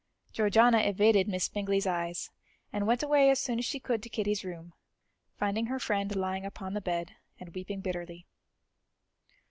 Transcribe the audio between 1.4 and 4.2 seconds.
Bingley's eyes, and went away as soon as she could to